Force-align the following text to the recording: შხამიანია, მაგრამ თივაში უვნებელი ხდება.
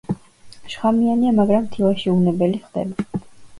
შხამიანია, 0.75 1.35
მაგრამ 1.41 1.69
თივაში 1.77 2.11
უვნებელი 2.17 2.65
ხდება. 2.67 3.25